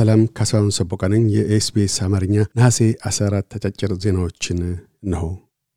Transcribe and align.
ሰላም 0.00 0.20
ካሳሁን 0.36 0.70
ሰቦቃ 0.76 1.02
ነኝ። 1.12 1.24
የ 1.32 1.57
SBS 1.57 1.94
አማርኛ 2.04 2.34
ነሐሴ 2.58 2.78
14 3.08 3.46
አጫጭር 3.54 3.90
ዜናዎችን 4.04 4.58
ነው። 5.12 5.26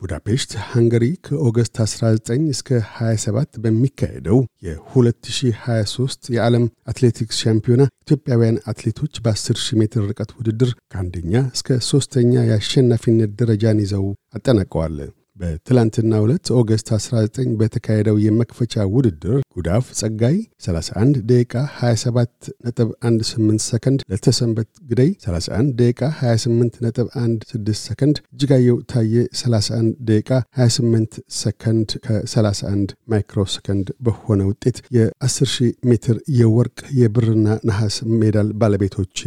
ቡዳፔስት 0.01 0.51
ሃንገሪ 0.67 1.05
ከ 1.25 1.38
August 1.38 1.75
19 1.81 2.45
እስከ 2.53 2.69
27 2.91 3.59
በሚካሄደው 3.63 4.39
የ2023 4.65 6.29
የዓለም 6.35 6.67
አትሌቲክስ 6.91 7.41
ሻምፒዮና 7.43 7.85
ኢትዮጵያውያን 8.05 8.61
አትሌቶች 8.71 9.21
በ10 9.25 9.59
ሺህ 9.63 9.79
ሜትር 9.81 10.05
ርቀት 10.11 10.31
ውድድር 10.37 10.71
ከአንደኛ 10.91 11.33
እስከ 11.53 11.79
ሦስተኛ 11.89 12.45
የአሸናፊነት 12.49 13.33
ደረጃን 13.41 13.83
ይዘው 13.85 14.07
አጠናቀዋል። 14.33 14.97
በትላንትና 15.37 16.13
ዕለት 16.23 16.47
August 16.57 16.87
19 16.95 17.53
በተካሄደው 17.59 18.17
የመክፈቻ 18.23 18.83
ውድድር 18.93 19.37
ጉዳፍ 19.55 19.85
ጸጋይ 19.99 20.35
31 20.65 21.17
ደቂቃ 21.31 21.53
27 21.79 22.33
ነጥብ 22.65 22.89
18 23.09 23.63
ሰከንድ፣ 23.67 24.01
ለተሰንበት 24.11 24.69
ግደይ 24.89 25.09
31 25.25 25.71
ደቂቃ 25.81 26.01
28 26.21 26.77
ነጥብ 26.85 27.07
16 27.17 27.73
ሰከንድ፣ 27.83 28.17
እጅጋየው 28.35 28.77
ታየ 28.93 29.15
31 29.41 29.97
ደቂቃ 30.09 30.29
28 30.59 31.19
ሰከንድ 31.41 31.89
ከ31 32.05 32.95
ማይክሮ 33.13 33.47
ሰከንድ 33.55 33.89
በሆነ 34.07 34.41
ውጤት 34.51 34.79
የ10 34.97 35.57
ሜትር 35.91 36.19
የወርቅ 36.39 36.79
የብርና 37.01 37.47
ነሐስ 37.69 37.97
ሜዳል 38.21 38.51
ባለቤቶች 38.61 39.17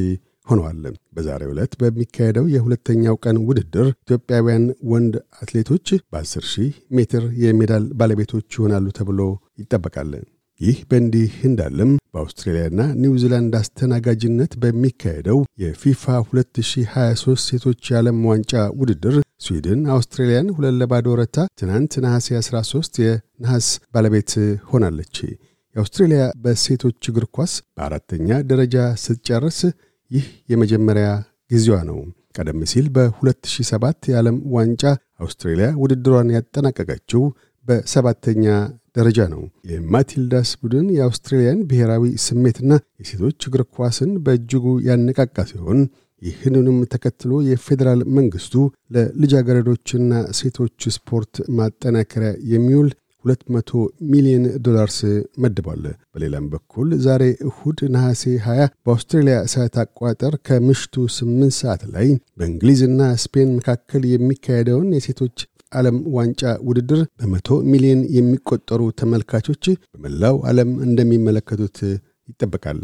ሆነዋል። 0.46 0.82
በዛሬው 1.16 1.52
ዕለት 1.52 1.73
በሚካሄደው 1.80 2.46
የሁለተኛው 2.52 3.16
ቀን 3.24 3.37
ውድድር 3.46 3.88
ኢትዮጵያውያን 3.96 4.64
ወንድ 4.91 5.14
አትሌቶች 5.41 5.87
በ10 6.12 6.46
ሺህ 6.52 6.73
ሜትር 6.96 7.26
የሜዳል 7.43 7.87
ባለቤቶች 8.01 8.48
ይሆናሉ 8.59 8.87
ተብሎ 8.98 9.21
ይጠበቃል። 9.62 10.12
ይህ 10.60 10.76
በእንዲህ 10.90 11.32
እንዳለም 11.46 11.90
በአውስትራሊያና 12.12 12.82
ኒውዚላንድ 13.01 13.54
አስተናጋጅነት 13.59 14.52
በሚካሄደው 14.62 15.38
የፊፋ 15.62 16.04
2023 16.29 17.43
ሴቶች 17.49 17.90
የዓለም 17.90 18.21
ዋንጫ 18.30 18.52
ውድድር 18.80 19.16
ስዊድን 19.46 19.80
አውስትራሊያን 19.95 20.49
ሁለት 20.56 20.76
ለባዶ 20.80 21.16
ረታ 21.21 21.45
ትናንት 21.60 21.95
ነሐሴ 22.04 22.28
13 22.40 23.02
የነሐስ 23.04 23.66
ባለቤት 23.95 24.32
ሆናለች። 24.71 25.16
የአውስትሬሊያ 25.76 26.23
በሴቶች 26.45 27.09
እግር 27.10 27.24
ኳስ 27.34 27.54
በአራተኛ 27.76 28.28
ደረጃ 28.51 28.76
ስትጨርስ 29.02 29.59
ይህ 30.10 30.24
የመጀመሪያ 30.52 31.09
ጊዜዋ 31.52 31.76
ነው። 31.88 31.99
ቀደም 32.37 32.60
ሲል 32.71 32.87
በ2007 32.96 34.09
የዓለም 34.10 34.38
ዋንጫ 34.54 34.82
አውስትሬልያ 35.24 35.68
ውድድሯን 35.82 36.32
ያጠናቀቀችው 36.35 37.23
በሰባተኛ 37.66 38.45
ደረጃ 38.96 39.21
ነው። 39.32 39.40
የማቲልዳስ 39.71 40.51
ቡድን 40.60 40.87
የአውስትሬልያን 40.96 41.59
ብሔራዊ 41.71 42.04
ስሜትና 42.27 42.71
የሴቶች 43.01 43.46
እግር 43.49 43.62
ኳስን 43.77 44.12
በእጅጉ 44.27 44.66
ያነቃቃ 44.88 45.37
ሲሆን 45.51 45.80
ይህንንም 46.23 46.79
ተከትሎ 46.93 47.32
የፌዴራል 47.49 48.01
መንግስቱ 48.18 48.54
ለልጃገረዶችና 48.95 50.12
ሴቶች 50.38 50.79
ስፖርት 50.95 51.34
ማጠናከሪያ 51.59 52.30
የሚውል 52.52 52.88
200 53.27 53.82
ሚሊዮን 54.10 54.45
ዶላርስ 54.66 54.99
መድቧል። 55.45 55.82
በሌላም 56.15 56.46
በኩል 56.52 56.88
ዛሬ 57.07 57.23
እሁድ 57.49 57.80
ነሐሴ 57.95 58.23
20 58.45 58.68
በአውስትራሊያ 58.85 59.38
ሰዓት 59.55 59.77
አቋጠር 59.83 60.35
ከምሽቱ 60.49 61.07
8 61.16 61.59
ሰዓት 61.60 61.85
ላይ 61.95 62.09
በእንግሊዝና 62.38 63.01
ስፔን 63.24 63.51
መካከል 63.59 64.05
የሚካሄደውን 64.12 64.88
የሴቶች 64.97 65.38
ዓለም 65.72 65.97
ዋንጫ 66.16 66.43
ውድድር 66.66 67.00
በመቶ 67.21 67.49
ሚሊዮን 67.71 68.03
የሚቆጠሩ 68.16 68.83
ተመልካቾች 69.00 69.65
በመላው 69.94 70.37
ዓለም 70.50 70.71
እንደሚመለከቱት 70.87 71.79
ይጠበቃል። 72.31 72.81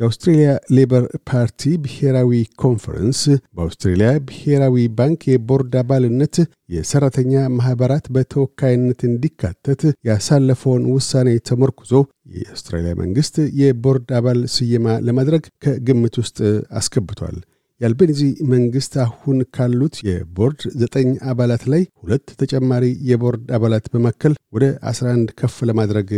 የአውስትሬልያ 0.00 0.46
ሌበር 0.76 1.02
ፓርቲ 1.28 1.72
ብሔራዊ 1.82 2.30
ኮንፈረንስ 2.62 3.20
በአውስትሬልያ 3.56 4.08
ብሔራዊ 4.28 4.76
ባንክ 4.98 5.20
የቦርድ 5.30 5.74
አባልነት 5.80 6.36
የሠራተኛ 6.74 7.42
ማኅበራት 7.56 8.06
በተወካይነት 8.16 9.00
እንዲካተት 9.08 9.82
ያሳለፈውን 10.08 10.86
ውሳኔ 10.94 11.30
ተመርኩዞ 11.50 11.92
የአውስትራሊያ 12.36 12.94
መንግሥት 13.02 13.36
የቦርድ 13.60 14.08
አባል 14.18 14.40
ስየማ 14.54 14.96
ለማድረግ 15.08 15.44
ከግምት 15.64 16.16
ውስጥ 16.22 16.38
አስገብቷል። 16.80 17.38
የአልቤኒዚ 17.80 18.20
መንግሥት 18.50 18.96
አሁን 19.04 19.38
ካሉት 19.54 19.94
የቦርድ 20.08 20.60
ዘጠኝ 20.80 21.08
አባላት 21.30 21.64
ላይ 21.72 21.82
ሁለት 22.02 22.26
ተጨማሪ 22.40 22.84
የቦርድ 23.10 23.46
አባላት 23.56 23.86
በማከል 23.94 24.34
ወደ 24.52 24.64
11 24.90 25.34
ከፍ 25.40 25.56
ለማድረግ 25.70 26.10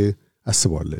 አስቧል። 0.46 0.90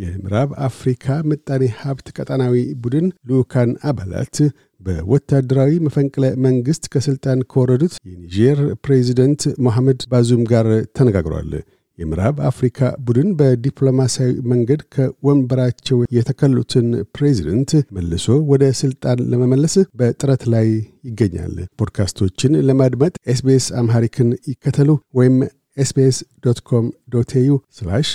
የምዕራብ 0.00 0.50
አፍሪካ 0.66 1.16
ምጣኔ 1.30 1.64
ሀብት 1.78 2.06
ቀጠናዊ 2.16 2.54
ቡድን 2.82 3.06
ልዑካን 3.30 3.70
አባላት 3.90 4.36
በወታደራዊ 4.80 5.72
መፈንቅለ 5.86 6.24
መንግሥት 6.44 6.84
ከሥልጣን 6.92 7.40
ከወረዱት 7.52 7.94
የኒጀር 8.10 8.60
ፕሬዚደንት 8.84 9.42
ሞሐመድ 9.66 10.00
ባዙም 10.12 10.42
ጋር 10.52 10.68
ተነጋግሯል። 10.98 11.52
የምዕራብ 11.98 12.36
አፍሪካ 12.50 12.78
ቡድን 13.06 13.28
በዲፕሎማሲያዊ 13.38 14.30
መንገድ 14.52 14.80
ከወንበራቸው 14.94 15.98
የተከሉትን 16.16 16.86
ፕሬዚደንት 17.16 17.72
መልሶ 17.96 18.36
ወደ 18.52 18.64
ስልጣን 18.80 19.18
ለመመለስ 19.32 19.74
በጥረት 20.00 20.44
ላይ 20.54 20.68
ይገኛል። 21.08 21.54
ፖድካስቶችን 21.80 22.54
ለማድመጥ 22.68 23.12
SBS 23.32 23.66
Amharic 23.80 24.19
ን 24.19 24.30
ይከተሉ 24.50 24.88
ወይም 25.14 25.36
SBS 25.76 26.16
dot 26.44 26.60
com 26.68 26.86
dot 27.12 27.32
au 27.36 27.50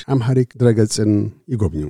Amharic 0.07 0.49
ድረገጽን 0.59 1.11
ይጎብኙ። 1.49 1.83